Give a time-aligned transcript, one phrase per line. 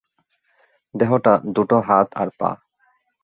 [0.95, 2.51] দেহটা, দুটো হাত আর পা।